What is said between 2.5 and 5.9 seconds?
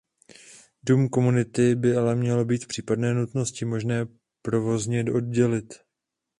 v případě nutnosti možné provozně oddělit.